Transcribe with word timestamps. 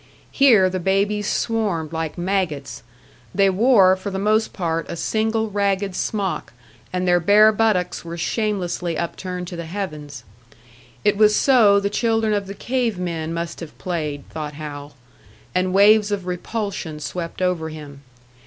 Here 0.31 0.67
the 0.67 0.79
babies 0.79 1.27
swarmed 1.27 1.93
like 1.93 2.17
maggots. 2.17 2.81
They 3.35 3.51
wore 3.51 3.95
for 3.95 4.09
the 4.09 4.17
most 4.17 4.51
part 4.51 4.89
a 4.89 4.95
single 4.95 5.51
ragged 5.51 5.93
smock, 5.93 6.53
and 6.91 7.07
their 7.07 7.19
bare 7.19 7.51
buttocks 7.51 8.03
were 8.03 8.17
shamelessly 8.17 8.97
upturned 8.97 9.47
to 9.49 9.55
the 9.55 9.65
heavens. 9.67 10.23
It 11.03 11.17
was 11.17 11.35
so 11.35 11.79
the 11.79 11.91
children 11.91 12.33
of 12.33 12.47
the 12.47 12.55
cave 12.55 12.97
men 12.97 13.31
must 13.31 13.59
have 13.59 13.77
played, 13.77 14.27
thought 14.31 14.53
Hal; 14.55 14.95
and 15.53 15.71
waves 15.71 16.11
of 16.11 16.25
repulsion 16.25 16.99
swept 16.99 17.39
over 17.39 17.69
him. 17.69 18.01